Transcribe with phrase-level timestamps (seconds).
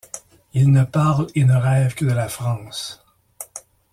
[0.55, 3.05] Il ne parle et ne rêve que de la France.